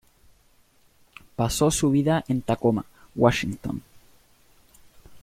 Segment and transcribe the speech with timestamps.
[1.35, 3.83] Pasó su vida en Tacoma, Washington.